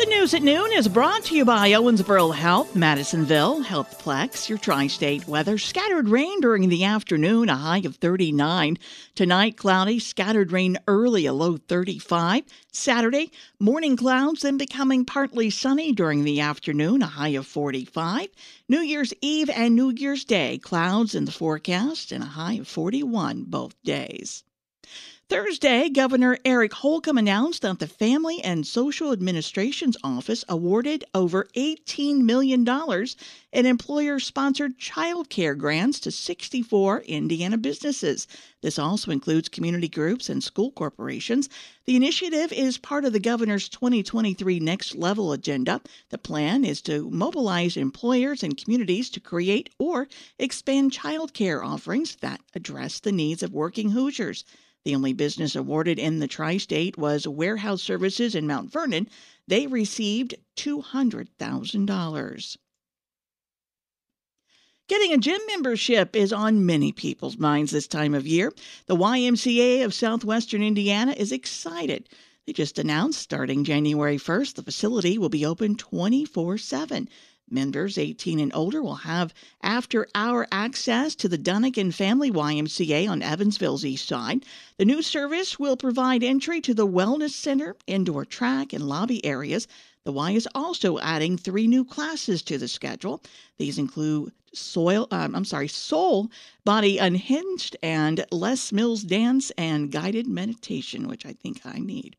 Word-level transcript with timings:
The 0.00 0.06
news 0.06 0.32
at 0.32 0.42
noon 0.42 0.72
is 0.72 0.88
brought 0.88 1.24
to 1.24 1.36
you 1.36 1.44
by 1.44 1.72
Owensboro 1.72 2.34
Health, 2.34 2.74
Madisonville, 2.74 3.62
Healthplex, 3.62 4.48
your 4.48 4.56
tri 4.56 4.86
state 4.86 5.28
weather. 5.28 5.58
Scattered 5.58 6.08
rain 6.08 6.40
during 6.40 6.70
the 6.70 6.84
afternoon, 6.84 7.50
a 7.50 7.56
high 7.56 7.82
of 7.84 7.96
39. 7.96 8.78
Tonight, 9.14 9.58
cloudy, 9.58 9.98
scattered 9.98 10.52
rain 10.52 10.78
early, 10.88 11.26
a 11.26 11.34
low 11.34 11.58
35. 11.58 12.44
Saturday, 12.72 13.30
morning 13.58 13.94
clouds, 13.94 14.40
then 14.40 14.56
becoming 14.56 15.04
partly 15.04 15.50
sunny 15.50 15.92
during 15.92 16.24
the 16.24 16.40
afternoon, 16.40 17.02
a 17.02 17.06
high 17.06 17.36
of 17.36 17.46
45. 17.46 18.28
New 18.70 18.80
Year's 18.80 19.12
Eve 19.20 19.50
and 19.50 19.76
New 19.76 19.90
Year's 19.90 20.24
Day, 20.24 20.56
clouds 20.56 21.14
in 21.14 21.26
the 21.26 21.30
forecast, 21.30 22.10
and 22.10 22.24
a 22.24 22.28
high 22.28 22.54
of 22.54 22.66
41 22.66 23.44
both 23.44 23.74
days. 23.82 24.44
Thursday, 25.30 25.88
Governor 25.88 26.38
Eric 26.44 26.72
Holcomb 26.72 27.16
announced 27.16 27.62
that 27.62 27.78
the 27.78 27.86
Family 27.86 28.42
and 28.42 28.66
Social 28.66 29.12
Administration's 29.12 29.96
office 30.02 30.44
awarded 30.48 31.04
over 31.14 31.46
$18 31.54 32.22
million 32.22 32.66
in 33.52 33.64
employer 33.64 34.18
sponsored 34.18 34.76
child 34.76 35.30
care 35.30 35.54
grants 35.54 36.00
to 36.00 36.10
64 36.10 37.02
Indiana 37.02 37.58
businesses. 37.58 38.26
This 38.60 38.76
also 38.76 39.12
includes 39.12 39.48
community 39.48 39.88
groups 39.88 40.28
and 40.28 40.42
school 40.42 40.72
corporations. 40.72 41.48
The 41.84 41.94
initiative 41.94 42.52
is 42.52 42.76
part 42.76 43.04
of 43.04 43.12
the 43.12 43.20
governor's 43.20 43.68
2023 43.68 44.58
Next 44.58 44.96
Level 44.96 45.32
agenda. 45.32 45.80
The 46.08 46.18
plan 46.18 46.64
is 46.64 46.82
to 46.82 47.08
mobilize 47.08 47.76
employers 47.76 48.42
and 48.42 48.56
communities 48.56 49.08
to 49.10 49.20
create 49.20 49.70
or 49.78 50.08
expand 50.40 50.90
child 50.90 51.34
care 51.34 51.62
offerings 51.62 52.16
that 52.16 52.40
address 52.52 52.98
the 52.98 53.12
needs 53.12 53.44
of 53.44 53.52
working 53.52 53.90
Hoosiers. 53.90 54.44
The 54.84 54.94
only 54.94 55.12
business 55.12 55.54
awarded 55.54 55.98
in 55.98 56.20
the 56.20 56.28
tri 56.28 56.56
state 56.56 56.96
was 56.96 57.28
Warehouse 57.28 57.82
Services 57.82 58.34
in 58.34 58.46
Mount 58.46 58.72
Vernon. 58.72 59.08
They 59.46 59.66
received 59.66 60.36
$200,000. 60.56 62.56
Getting 64.88 65.12
a 65.12 65.18
gym 65.18 65.40
membership 65.46 66.16
is 66.16 66.32
on 66.32 66.66
many 66.66 66.92
people's 66.92 67.36
minds 67.36 67.70
this 67.70 67.86
time 67.86 68.14
of 68.14 68.26
year. 68.26 68.52
The 68.86 68.96
YMCA 68.96 69.84
of 69.84 69.94
Southwestern 69.94 70.62
Indiana 70.62 71.12
is 71.12 71.30
excited. 71.30 72.08
They 72.46 72.54
just 72.54 72.78
announced 72.78 73.20
starting 73.20 73.62
January 73.62 74.16
1st, 74.16 74.54
the 74.54 74.62
facility 74.62 75.18
will 75.18 75.28
be 75.28 75.46
open 75.46 75.76
24 75.76 76.58
7. 76.58 77.08
Members 77.52 77.98
18 77.98 78.38
and 78.38 78.54
older 78.54 78.80
will 78.80 78.94
have 78.94 79.34
after 79.60 80.06
hour 80.14 80.46
access 80.52 81.16
to 81.16 81.28
the 81.28 81.36
Dunigan 81.36 81.92
Family 81.92 82.30
YMCA 82.30 83.10
on 83.10 83.22
Evansville's 83.22 83.84
east 83.84 84.06
side. 84.06 84.46
The 84.76 84.84
new 84.84 85.02
service 85.02 85.58
will 85.58 85.76
provide 85.76 86.22
entry 86.22 86.60
to 86.60 86.72
the 86.72 86.86
Wellness 86.86 87.32
Center, 87.32 87.74
indoor 87.88 88.24
track, 88.24 88.72
and 88.72 88.88
lobby 88.88 89.24
areas. 89.24 89.66
The 90.04 90.12
Y 90.12 90.30
is 90.30 90.48
also 90.54 91.00
adding 91.00 91.36
three 91.36 91.66
new 91.66 91.84
classes 91.84 92.40
to 92.42 92.56
the 92.56 92.68
schedule. 92.68 93.20
These 93.58 93.78
include 93.78 94.32
soil, 94.52 95.08
um, 95.10 95.34
I'm 95.34 95.44
sorry, 95.44 95.66
soul, 95.66 96.30
body 96.64 96.98
unhinged, 96.98 97.76
and 97.82 98.24
Les 98.30 98.70
Mills 98.70 99.02
dance 99.02 99.50
and 99.58 99.90
guided 99.90 100.28
meditation, 100.28 101.08
which 101.08 101.26
I 101.26 101.32
think 101.32 101.62
I 101.64 101.80
need 101.80 102.14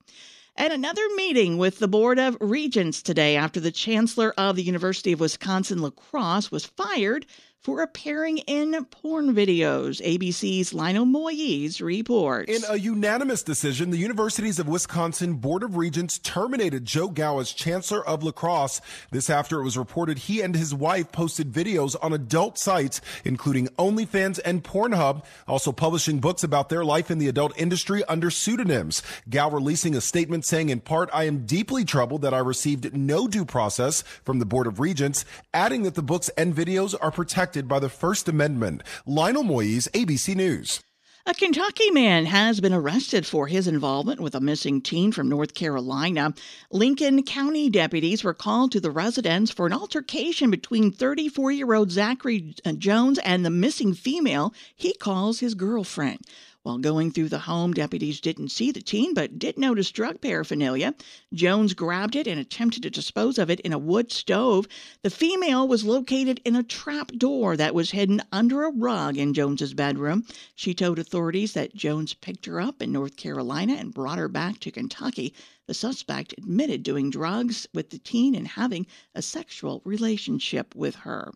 and 0.55 0.73
another 0.73 1.07
meeting 1.15 1.57
with 1.57 1.79
the 1.79 1.87
Board 1.87 2.19
of 2.19 2.37
Regents 2.39 3.01
today 3.01 3.35
after 3.35 3.59
the 3.59 3.71
Chancellor 3.71 4.33
of 4.37 4.55
the 4.55 4.63
University 4.63 5.13
of 5.13 5.19
Wisconsin 5.19 5.79
La 5.79 5.89
Crosse 5.89 6.51
was 6.51 6.65
fired 6.65 7.25
for 7.61 7.83
appearing 7.83 8.39
in 8.39 8.83
porn 8.85 9.35
videos. 9.35 10.01
ABC's 10.01 10.73
Lionel 10.73 11.05
Moise 11.05 11.79
reports. 11.79 12.51
In 12.51 12.63
a 12.67 12.77
unanimous 12.77 13.43
decision, 13.43 13.91
the 13.91 13.97
Universities 13.97 14.57
of 14.57 14.67
Wisconsin 14.67 15.35
Board 15.35 15.61
of 15.61 15.77
Regents 15.77 16.17
terminated 16.17 16.85
Joe 16.85 17.07
Gow 17.07 17.39
as 17.39 17.51
Chancellor 17.51 18.05
of 18.07 18.23
La 18.23 18.31
Crosse. 18.31 18.81
This 19.11 19.29
after 19.29 19.59
it 19.59 19.63
was 19.63 19.77
reported 19.77 20.17
he 20.17 20.41
and 20.41 20.55
his 20.55 20.73
wife 20.73 21.11
posted 21.11 21.51
videos 21.51 21.95
on 22.01 22.13
adult 22.13 22.57
sites, 22.57 22.99
including 23.23 23.67
OnlyFans 23.77 24.39
and 24.43 24.63
Pornhub, 24.63 25.23
also 25.47 25.71
publishing 25.71 26.19
books 26.19 26.43
about 26.43 26.69
their 26.69 26.83
life 26.83 27.11
in 27.11 27.19
the 27.19 27.27
adult 27.27 27.53
industry 27.59 28.03
under 28.05 28.31
pseudonyms. 28.31 29.03
Gow 29.29 29.51
releasing 29.51 29.95
a 29.95 30.01
statement 30.01 30.45
saying, 30.45 30.69
in 30.69 30.79
part, 30.79 31.11
I 31.13 31.25
am 31.25 31.45
deeply 31.45 31.85
troubled 31.85 32.23
that 32.23 32.33
I 32.33 32.39
received 32.39 32.95
no 32.95 33.27
due 33.27 33.45
process 33.45 34.01
from 34.23 34.39
the 34.39 34.45
Board 34.45 34.65
of 34.65 34.79
Regents, 34.79 35.25
adding 35.53 35.83
that 35.83 35.93
the 35.93 36.01
books 36.01 36.29
and 36.29 36.55
videos 36.55 36.95
are 36.99 37.11
protected 37.11 37.50
protected 37.51 37.67
by 37.67 37.79
the 37.79 37.89
First 37.89 38.29
Amendment. 38.29 38.81
Lionel 39.05 39.43
Moise, 39.43 39.89
ABC 39.93 40.35
News. 40.35 40.79
A 41.25 41.33
Kentucky 41.33 41.91
man 41.91 42.25
has 42.25 42.61
been 42.61 42.73
arrested 42.73 43.25
for 43.25 43.47
his 43.47 43.67
involvement 43.67 44.21
with 44.21 44.33
a 44.35 44.39
missing 44.39 44.81
teen 44.81 45.11
from 45.11 45.27
North 45.27 45.53
Carolina. 45.53 46.33
Lincoln 46.71 47.23
County 47.23 47.69
deputies 47.69 48.23
were 48.23 48.33
called 48.33 48.71
to 48.71 48.79
the 48.79 48.89
residence 48.89 49.51
for 49.51 49.65
an 49.67 49.73
altercation 49.73 50.49
between 50.49 50.93
34 50.93 51.51
year 51.51 51.73
old 51.73 51.91
Zachary 51.91 52.55
Jones 52.77 53.19
and 53.19 53.45
the 53.45 53.49
missing 53.49 53.93
female 53.93 54.53
he 54.73 54.93
calls 54.93 55.41
his 55.41 55.53
girlfriend. 55.53 56.19
While 56.63 56.77
going 56.77 57.09
through 57.09 57.29
the 57.29 57.39
home, 57.39 57.73
deputies 57.73 58.21
didn't 58.21 58.49
see 58.49 58.71
the 58.71 58.83
teen 58.83 59.15
but 59.15 59.39
did 59.39 59.57
notice 59.57 59.89
drug 59.89 60.21
paraphernalia. 60.21 60.93
Jones 61.33 61.73
grabbed 61.73 62.15
it 62.15 62.27
and 62.27 62.39
attempted 62.39 62.83
to 62.83 62.91
dispose 62.91 63.39
of 63.39 63.49
it 63.49 63.59
in 63.61 63.73
a 63.73 63.79
wood 63.79 64.11
stove. 64.11 64.67
The 65.01 65.09
female 65.09 65.67
was 65.67 65.85
located 65.85 66.39
in 66.45 66.55
a 66.55 66.61
trap 66.61 67.13
door 67.13 67.57
that 67.57 67.73
was 67.73 67.89
hidden 67.89 68.21
under 68.31 68.63
a 68.63 68.71
rug 68.71 69.17
in 69.17 69.33
Jones's 69.33 69.73
bedroom. 69.73 70.23
She 70.53 70.75
told 70.75 70.99
authorities 70.99 71.53
that 71.53 71.73
Jones 71.73 72.13
picked 72.13 72.45
her 72.45 72.61
up 72.61 72.79
in 72.79 72.91
North 72.91 73.15
Carolina 73.15 73.73
and 73.73 73.91
brought 73.91 74.19
her 74.19 74.29
back 74.29 74.59
to 74.59 74.69
Kentucky. 74.69 75.33
The 75.65 75.73
suspect 75.73 76.35
admitted 76.37 76.83
doing 76.83 77.09
drugs 77.09 77.65
with 77.73 77.89
the 77.89 77.97
teen 77.97 78.35
and 78.35 78.47
having 78.47 78.85
a 79.15 79.23
sexual 79.23 79.81
relationship 79.83 80.75
with 80.75 80.93
her. 80.93 81.31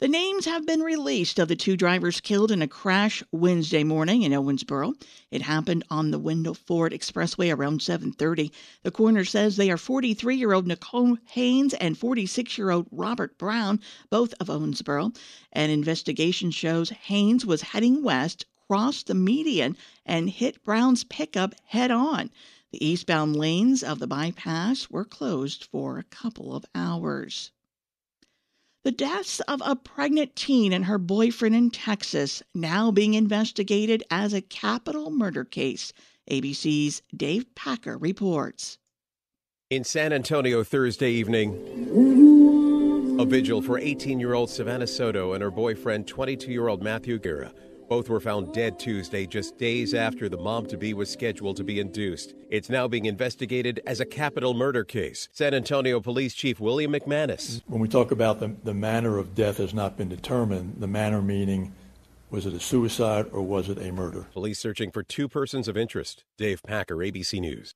The 0.00 0.08
names 0.08 0.44
have 0.46 0.66
been 0.66 0.80
released 0.82 1.38
of 1.38 1.46
the 1.46 1.54
two 1.54 1.76
drivers 1.76 2.20
killed 2.20 2.50
in 2.50 2.60
a 2.60 2.66
crash 2.66 3.22
Wednesday 3.30 3.84
morning 3.84 4.22
in 4.22 4.32
Owensboro. 4.32 5.00
It 5.30 5.42
happened 5.42 5.84
on 5.88 6.10
the 6.10 6.18
Wendell 6.18 6.54
Ford 6.54 6.92
Expressway 6.92 7.56
around 7.56 7.80
7:30. 7.80 8.50
The 8.82 8.90
coroner 8.90 9.24
says 9.24 9.56
they 9.56 9.70
are 9.70 9.76
43-year-old 9.76 10.66
Nicole 10.66 11.16
Haynes 11.26 11.74
and 11.74 11.96
46-year-old 11.96 12.88
Robert 12.90 13.38
Brown, 13.38 13.80
both 14.10 14.34
of 14.40 14.48
Owensboro. 14.48 15.16
An 15.52 15.70
investigation 15.70 16.50
shows 16.50 16.90
Haynes 16.90 17.46
was 17.46 17.62
heading 17.62 18.02
west, 18.02 18.46
crossed 18.66 19.06
the 19.06 19.14
median, 19.14 19.76
and 20.04 20.28
hit 20.28 20.64
Brown's 20.64 21.04
pickup 21.04 21.54
head 21.66 21.92
on. 21.92 22.30
The 22.72 22.84
eastbound 22.84 23.36
lanes 23.36 23.84
of 23.84 24.00
the 24.00 24.08
bypass 24.08 24.90
were 24.90 25.04
closed 25.04 25.68
for 25.70 25.98
a 25.98 26.04
couple 26.04 26.52
of 26.52 26.64
hours. 26.74 27.52
The 28.84 28.92
deaths 28.92 29.40
of 29.40 29.62
a 29.64 29.76
pregnant 29.76 30.36
teen 30.36 30.74
and 30.74 30.84
her 30.84 30.98
boyfriend 30.98 31.54
in 31.54 31.70
Texas 31.70 32.42
now 32.54 32.90
being 32.90 33.14
investigated 33.14 34.04
as 34.10 34.34
a 34.34 34.42
capital 34.42 35.10
murder 35.10 35.42
case. 35.42 35.94
ABC's 36.30 37.00
Dave 37.16 37.46
Packer 37.54 37.96
reports. 37.96 38.76
In 39.70 39.84
San 39.84 40.12
Antonio 40.12 40.62
Thursday 40.62 41.12
evening, 41.12 41.54
a 43.18 43.24
vigil 43.24 43.62
for 43.62 43.78
18 43.78 44.20
year 44.20 44.34
old 44.34 44.50
Savannah 44.50 44.86
Soto 44.86 45.32
and 45.32 45.42
her 45.42 45.50
boyfriend, 45.50 46.06
22 46.06 46.52
year 46.52 46.68
old 46.68 46.82
Matthew 46.82 47.18
Guerra 47.18 47.52
both 47.88 48.08
were 48.08 48.20
found 48.20 48.52
dead 48.52 48.78
Tuesday, 48.78 49.26
just 49.26 49.58
days 49.58 49.94
after 49.94 50.28
the 50.28 50.36
mom 50.36 50.66
to 50.66 50.76
be 50.76 50.94
was 50.94 51.10
scheduled 51.10 51.56
to 51.56 51.64
be 51.64 51.80
induced. 51.80 52.34
It's 52.50 52.70
now 52.70 52.88
being 52.88 53.06
investigated 53.06 53.80
as 53.86 54.00
a 54.00 54.04
capital 54.04 54.54
murder 54.54 54.84
case. 54.84 55.28
San 55.32 55.54
Antonio 55.54 56.00
Police 56.00 56.34
Chief 56.34 56.60
William 56.60 56.92
McManus. 56.92 57.62
When 57.66 57.80
we 57.80 57.88
talk 57.88 58.10
about 58.10 58.40
the, 58.40 58.54
the 58.64 58.74
manner 58.74 59.18
of 59.18 59.34
death 59.34 59.58
has 59.58 59.74
not 59.74 59.96
been 59.96 60.08
determined, 60.08 60.76
the 60.78 60.86
manner 60.86 61.22
meaning 61.22 61.72
was 62.30 62.46
it 62.46 62.54
a 62.54 62.60
suicide 62.60 63.26
or 63.30 63.42
was 63.42 63.68
it 63.68 63.78
a 63.78 63.92
murder? 63.92 64.26
Police 64.32 64.58
searching 64.58 64.90
for 64.90 65.04
two 65.04 65.28
persons 65.28 65.68
of 65.68 65.76
interest. 65.76 66.24
Dave 66.36 66.62
Packer, 66.64 66.96
ABC 66.96 67.40
News. 67.40 67.74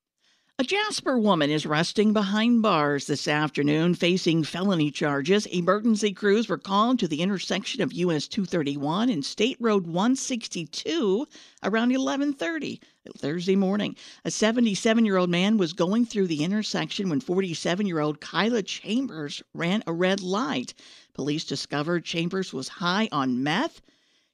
A 0.61 0.65
Jasper 0.65 1.17
woman 1.17 1.51
is 1.51 1.67
resting 1.67 2.13
behind 2.13 2.63
bars 2.63 3.07
this 3.07 3.29
afternoon 3.29 3.95
facing 3.95 4.43
felony 4.43 4.91
charges. 4.91 5.47
Emergency 5.47 6.13
crews 6.13 6.49
were 6.49 6.59
called 6.59 6.99
to 6.99 7.07
the 7.07 7.21
intersection 7.21 7.81
of 7.81 7.93
US 7.93 8.27
231 8.27 9.09
and 9.09 9.25
State 9.25 9.57
Road 9.61 9.87
162 9.87 11.29
around 11.63 11.93
11:30 11.93 12.81
Thursday 13.17 13.55
morning. 13.55 13.95
A 14.25 14.31
77-year-old 14.31 15.31
man 15.31 15.59
was 15.59 15.73
going 15.73 16.05
through 16.05 16.27
the 16.27 16.43
intersection 16.43 17.09
when 17.09 17.21
47-year-old 17.21 18.21
Kyla 18.21 18.65
Chambers 18.65 19.41
ran 19.55 19.85
a 19.87 19.93
red 19.93 20.21
light. 20.23 20.75
Police 21.15 21.45
discovered 21.45 22.05
Chambers 22.05 22.53
was 22.53 22.67
high 22.67 23.09
on 23.13 23.45
meth, 23.45 23.81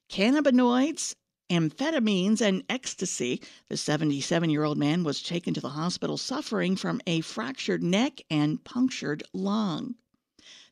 cannabinoids, 0.09 1.13
amphetamines 1.49 2.41
and 2.41 2.63
ecstasy. 2.69 3.41
The 3.69 3.77
77 3.77 4.49
year 4.49 4.63
old 4.63 4.77
man 4.77 5.03
was 5.03 5.21
taken 5.21 5.53
to 5.53 5.61
the 5.61 5.69
hospital 5.69 6.17
suffering 6.17 6.75
from 6.75 7.01
a 7.07 7.21
fractured 7.21 7.83
neck 7.83 8.21
and 8.29 8.63
punctured 8.63 9.23
lung. 9.33 9.95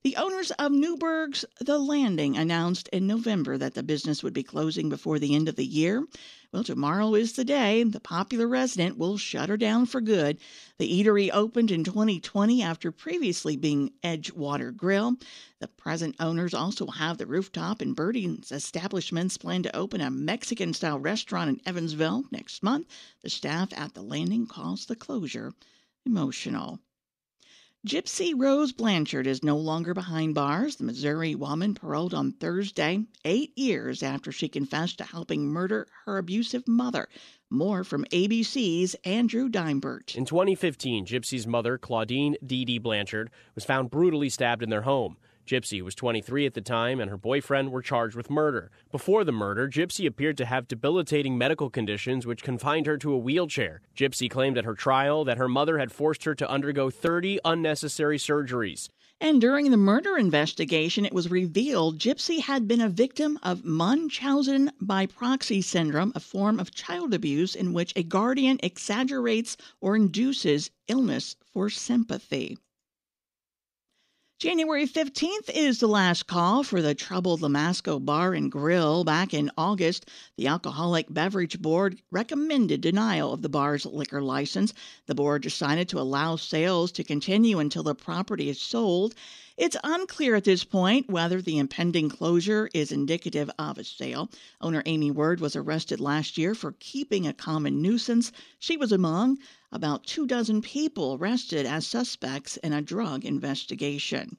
The 0.04 0.18
owners 0.18 0.52
of 0.60 0.74
Newburgh's 0.74 1.46
The 1.62 1.80
Landing 1.80 2.36
announced 2.36 2.90
in 2.90 3.08
November 3.08 3.58
that 3.58 3.74
the 3.74 3.84
business 3.84 4.22
would 4.22 4.34
be 4.34 4.44
closing 4.44 4.90
before 4.90 5.18
the 5.18 5.34
end 5.34 5.48
of 5.48 5.56
the 5.56 5.66
year. 5.66 6.06
Well, 6.52 6.66
tomorrow 6.66 7.16
is 7.16 7.32
the 7.32 7.46
day 7.46 7.84
the 7.84 8.02
popular 8.02 8.46
resident 8.46 8.98
will 8.98 9.18
shutter 9.18 9.56
down 9.56 9.86
for 9.86 10.02
good. 10.02 10.40
The 10.78 10.92
eatery 10.92 11.30
opened 11.32 11.72
in 11.72 11.86
2020 11.86 12.62
after 12.62 12.92
previously 12.92 13.56
being 13.56 13.94
Edgewater 14.04 14.76
Grill. 14.76 15.16
The 15.60 15.70
present 15.70 16.18
owners 16.20 16.54
also 16.54 16.88
have 16.88 17.18
the 17.18 17.26
rooftop 17.26 17.80
and 17.80 17.96
Birdie's 17.96 18.52
establishments 18.52 19.38
plan 19.38 19.64
to 19.64 19.74
open 19.74 20.02
a 20.02 20.12
Mexican 20.12 20.74
style 20.74 21.00
restaurant 21.00 21.50
in 21.50 21.62
Evansville 21.66 22.26
next 22.30 22.62
month. 22.62 22.88
The 23.22 23.30
staff 23.30 23.70
at 23.72 23.94
the 23.94 24.04
landing 24.04 24.48
calls 24.48 24.86
the 24.86 24.98
closure 24.98 25.54
emotional. 26.06 26.82
Gypsy 27.86 28.34
Rose 28.34 28.72
Blanchard 28.72 29.28
is 29.28 29.44
no 29.44 29.58
longer 29.58 29.94
behind 29.94 30.36
bars. 30.36 30.78
The 30.78 30.86
Missouri 30.86 31.36
woman 31.36 31.74
paroled 31.74 32.14
on 32.14 32.32
Thursday, 32.32 33.04
eight 33.26 33.52
years 33.58 34.02
after 34.02 34.32
she 34.32 34.48
confessed 34.48 35.00
to 35.00 35.04
helping 35.04 35.48
murder 35.48 35.88
her 36.06 36.18
abusive 36.18 36.66
mother. 36.66 37.10
More 37.50 37.84
from 37.84 38.06
ABC's 38.06 38.96
Andrew 39.04 39.50
Dymburt. 39.50 40.16
In 40.16 40.24
2015, 40.24 41.06
Gypsy's 41.06 41.46
mother, 41.46 41.78
Clauddine 41.78 42.36
Dee 42.46 42.64
Dee 42.64 42.78
Blanchard, 42.78 43.30
was 43.54 43.66
found 43.66 43.92
brutally 43.92 44.30
stabbed 44.30 44.64
in 44.64 44.70
their 44.70 44.84
home. 44.84 45.18
Gypsy 45.46 45.82
was 45.82 45.94
23 45.96 46.46
at 46.46 46.54
the 46.54 46.62
time, 46.62 47.00
and 47.00 47.10
her 47.10 47.18
boyfriend 47.18 47.72
were 47.72 47.82
charged 47.82 48.16
with 48.16 48.30
murder. 48.30 48.72
Before 48.92 49.24
the 49.24 49.32
murder, 49.34 49.68
Gypsy 49.68 50.06
appeared 50.06 50.38
to 50.38 50.46
have 50.46 50.68
debilitating 50.68 51.38
medical 51.38 51.70
conditions 51.70 52.26
which 52.26 52.44
confined 52.44 52.86
her 52.86 52.98
to 52.98 53.14
a 53.14 53.18
wheelchair. 53.18 53.82
Gypsy 53.96 54.30
claimed 54.30 54.58
at 54.58 54.66
her 54.66 54.74
trial 54.74 55.26
that 55.26 55.38
her 55.38 55.50
mother 55.50 55.80
had 55.80 55.92
forced 55.92 56.24
her 56.24 56.34
to 56.36 56.50
undergo 56.50 56.90
30 56.90 57.40
unnecessary 57.44 58.18
surgeries. 58.18 58.88
And 59.20 59.40
during 59.40 59.72
the 59.72 59.78
murder 59.78 60.18
investigation, 60.18 61.06
it 61.06 61.14
was 61.14 61.32
revealed 61.32 62.00
Gypsy 62.00 62.40
had 62.42 62.68
been 62.68 62.82
a 62.82 62.90
victim 62.90 63.40
of 63.44 63.64
Munchausen 63.64 64.72
by 64.82 65.06
proxy 65.06 65.62
syndrome, 65.62 66.12
a 66.16 66.20
form 66.20 66.60
of 66.60 66.74
child 66.74 67.14
abuse 67.14 67.56
in 67.56 67.74
which 67.74 67.94
a 67.96 68.04
guardian 68.04 68.60
exaggerates 68.64 69.56
or 69.82 69.96
induces 69.96 70.72
illness 70.88 71.36
for 71.54 71.70
sympathy. 71.70 72.58
January 74.40 74.86
15th 74.86 75.50
is 75.54 75.80
the 75.80 75.88
last 75.88 76.28
call 76.28 76.64
for 76.64 76.82
the 76.82 76.94
troubled 76.94 77.40
Lamasco 77.40 78.04
Bar 78.04 78.34
and 78.34 78.52
Grill. 78.52 79.06
Back 79.06 79.34
in 79.34 79.50
August, 79.58 80.10
the 80.36 80.48
Alcoholic 80.48 81.06
Beverage 81.14 81.62
Board 81.62 82.02
recommended 82.12 82.82
denial 82.82 83.32
of 83.32 83.42
the 83.42 83.48
bar's 83.48 83.86
liquor 83.86 84.22
license. 84.22 84.74
The 85.06 85.16
board 85.16 85.44
decided 85.44 85.88
to 85.90 86.00
allow 86.00 86.36
sales 86.36 86.92
to 86.94 87.06
continue 87.06 87.60
until 87.60 87.84
the 87.84 87.96
property 87.96 88.50
is 88.50 88.60
sold. 88.60 89.16
It's 89.56 89.78
unclear 89.84 90.36
at 90.36 90.44
this 90.44 90.64
point 90.64 91.10
whether 91.10 91.42
the 91.42 91.60
impending 91.60 92.10
closure 92.10 92.70
is 92.74 92.92
indicative 92.92 93.52
of 93.60 93.78
a 93.78 93.84
sale. 93.84 94.30
Owner 94.60 94.84
Amy 94.86 95.12
Word 95.12 95.40
was 95.40 95.56
arrested 95.56 96.00
last 96.02 96.38
year 96.38 96.56
for 96.56 96.76
keeping 96.80 97.28
a 97.28 97.34
common 97.34 97.82
nuisance. 97.82 98.32
She 98.60 98.76
was 98.76 98.92
among 98.92 99.38
about 99.74 100.06
two 100.06 100.28
dozen 100.28 100.62
people 100.62 101.16
arrested 101.16 101.66
as 101.66 101.88
suspects 101.88 102.58
in 102.58 102.72
a 102.72 102.82
drug 102.82 103.26
investigation. 103.26 104.38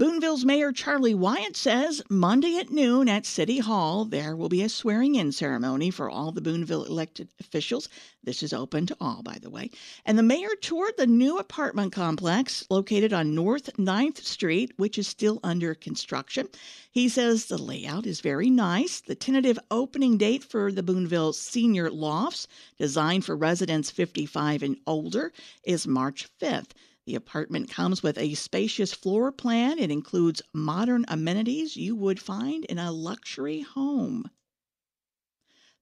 Boonville's 0.00 0.46
Mayor 0.46 0.72
Charlie 0.72 1.12
Wyatt 1.12 1.58
says 1.58 2.00
Monday 2.08 2.56
at 2.56 2.70
noon 2.70 3.06
at 3.06 3.26
City 3.26 3.58
Hall 3.58 4.06
there 4.06 4.34
will 4.34 4.48
be 4.48 4.62
a 4.62 4.68
swearing 4.70 5.16
in 5.16 5.30
ceremony 5.30 5.90
for 5.90 6.08
all 6.08 6.32
the 6.32 6.40
Boonville 6.40 6.84
elected 6.84 7.28
officials. 7.38 7.86
This 8.24 8.42
is 8.42 8.54
open 8.54 8.86
to 8.86 8.96
all, 8.98 9.22
by 9.22 9.36
the 9.42 9.50
way. 9.50 9.68
And 10.06 10.16
the 10.16 10.22
mayor 10.22 10.56
toured 10.58 10.94
the 10.96 11.06
new 11.06 11.36
apartment 11.38 11.92
complex 11.92 12.64
located 12.70 13.12
on 13.12 13.34
North 13.34 13.76
9th 13.76 14.24
Street, 14.24 14.72
which 14.78 14.96
is 14.96 15.06
still 15.06 15.38
under 15.44 15.74
construction. 15.74 16.48
He 16.90 17.06
says 17.10 17.44
the 17.44 17.58
layout 17.58 18.06
is 18.06 18.22
very 18.22 18.48
nice. 18.48 19.02
The 19.02 19.14
tentative 19.14 19.58
opening 19.70 20.16
date 20.16 20.44
for 20.44 20.72
the 20.72 20.82
Boonville 20.82 21.34
Senior 21.34 21.90
Lofts, 21.90 22.48
designed 22.78 23.26
for 23.26 23.36
residents 23.36 23.90
55 23.90 24.62
and 24.62 24.78
older, 24.86 25.30
is 25.62 25.86
March 25.86 26.26
5th. 26.40 26.70
The 27.10 27.16
apartment 27.16 27.68
comes 27.68 28.04
with 28.04 28.16
a 28.18 28.34
spacious 28.34 28.92
floor 28.92 29.32
plan. 29.32 29.80
It 29.80 29.90
includes 29.90 30.42
modern 30.54 31.04
amenities 31.08 31.76
you 31.76 31.96
would 31.96 32.20
find 32.20 32.64
in 32.66 32.78
a 32.78 32.92
luxury 32.92 33.62
home. 33.62 34.30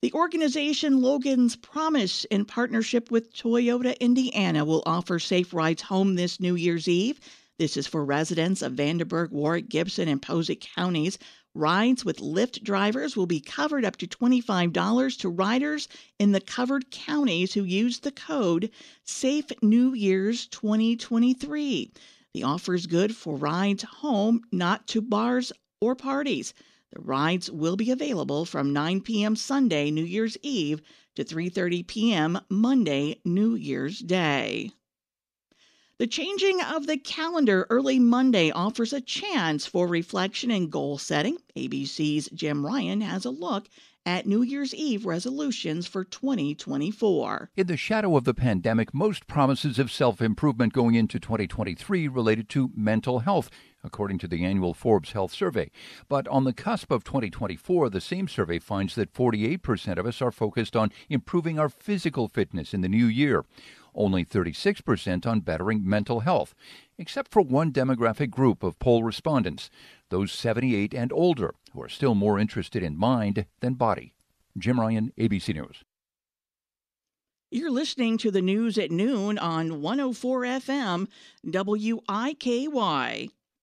The 0.01 0.15
organization 0.15 1.03
Logan's 1.03 1.55
Promise, 1.55 2.25
in 2.31 2.47
partnership 2.47 3.11
with 3.11 3.35
Toyota 3.35 4.01
Indiana, 4.01 4.65
will 4.65 4.83
offer 4.87 5.19
safe 5.19 5.53
rides 5.53 5.83
home 5.83 6.15
this 6.15 6.41
New 6.41 6.55
Year's 6.55 6.89
Eve. 6.89 7.21
This 7.59 7.77
is 7.77 7.87
for 7.87 8.07
residents 8.07 8.63
of 8.63 8.73
Vanderburgh, 8.73 9.31
Warwick, 9.31 9.69
Gibson, 9.69 10.09
and 10.09 10.23
Posey 10.23 10.57
counties. 10.57 11.19
Rides 11.55 12.05
with 12.05 12.19
Lyft 12.19 12.63
drivers 12.63 13.17
will 13.17 13.27
be 13.27 13.41
covered 13.41 13.85
up 13.85 13.97
to 13.97 14.07
$25 14.07 15.19
to 15.19 15.29
riders 15.29 15.89
in 16.19 16.33
the 16.33 16.41
covered 16.41 16.91
counties 16.91 17.55
who 17.55 17.65
use 17.65 18.01
the 18.01 18.13
code 18.13 18.71
Safe 19.03 19.51
New 19.63 19.95
Year's 19.95 20.47
2023. 20.47 21.91
The 22.35 22.43
offer 22.43 22.75
is 22.75 22.87
good 22.87 23.17
for 23.17 23.35
rides 23.35 23.83
home, 23.83 24.43
not 24.53 24.87
to 24.89 25.01
bars 25.01 25.51
or 25.81 25.95
parties. 25.95 26.53
The 26.93 27.01
rides 27.01 27.51
will 27.51 27.77
be 27.77 27.91
available 27.91 28.45
from 28.45 28.73
9 28.73 29.01
p.m. 29.01 29.35
Sunday, 29.35 29.91
New 29.91 30.05
Year's 30.05 30.37
Eve, 30.43 30.83
to 31.17 31.25
3:30 31.25 31.87
p.m. 31.87 32.41
Monday, 32.49 33.21
New 33.25 33.55
Year's 33.55 34.01
Day. 34.01 34.71
The 35.99 36.07
changing 36.07 36.61
of 36.63 36.87
the 36.87 36.97
calendar 36.97 37.67
early 37.71 37.99
Monday 37.99 38.53
offers 38.53 38.93
a 38.93 39.01
chance 39.01 39.67
for 39.67 39.89
reflection 39.89 40.49
and 40.53 40.71
goal 40.71 40.97
setting. 40.97 41.39
ABC's 41.57 42.31
Jim 42.33 42.65
Ryan 42.65 43.01
has 43.01 43.25
a 43.25 43.31
look 43.31 43.67
at 44.07 44.25
New 44.25 44.43
Year's 44.43 44.73
Eve 44.73 45.05
resolutions 45.05 45.89
for 45.89 46.05
2024. 46.05 47.51
In 47.57 47.67
the 47.67 47.77
shadow 47.77 48.17
of 48.17 48.23
the 48.23 48.33
pandemic, 48.33 48.95
most 48.95 49.27
promises 49.27 49.81
of 49.81 49.91
self 49.91 50.23
improvement 50.23 50.73
going 50.73 50.95
into 50.95 51.19
2023 51.19 52.07
related 52.07 52.49
to 52.51 52.71
mental 52.77 53.19
health, 53.19 53.51
according 53.83 54.19
to 54.19 54.29
the 54.29 54.45
annual 54.45 54.75
Forbes 54.75 55.11
Health 55.11 55.33
Survey. 55.33 55.69
But 56.09 56.29
on 56.29 56.45
the 56.45 56.53
cusp 56.53 56.93
of 56.93 57.03
2024, 57.03 57.91
the 57.91 58.01
same 58.01 58.29
survey 58.29 58.61
finds 58.61 58.95
that 58.95 59.13
48% 59.13 59.99
of 59.99 60.07
us 60.07 60.23
are 60.23 60.31
focused 60.31 60.77
on 60.77 60.93
improving 61.09 61.59
our 61.59 61.69
physical 61.69 62.29
fitness 62.29 62.73
in 62.73 62.83
the 62.83 62.89
new 62.89 63.07
year 63.07 63.45
only 63.99 64.25
36% 64.25 65.27
on 65.27 65.41
bettering 65.41 65.87
mental 65.87 66.21
health, 66.21 66.55
except 66.97 67.31
for 67.31 67.43
one 67.43 67.73
demographic 67.73 68.31
group 68.31 68.63
of 68.63 68.79
poll 68.79 69.03
respondents, 69.03 69.69
those 70.09 70.33
78 70.33 70.95
and 70.95 71.13
older, 71.13 71.55
who 71.73 71.83
are 71.83 71.89
still 71.89 72.15
more 72.15 72.39
interested 72.39 72.83
in 72.83 72.97
mind 72.97 73.45
than 73.61 73.75
body. 73.75 74.15
Jim 74.57 74.81
Ryan, 74.81 75.13
ABC 75.19 75.55
News. 75.55 75.85
You're 77.51 77.71
listening 77.71 78.19
to 78.19 78.31
the 78.31 78.43
news 78.43 78.77
at 78.77 78.91
noon 78.91 79.39
on 79.39 79.81
104 79.81 80.43
FM 80.43 81.09
WIKY. 81.45 83.31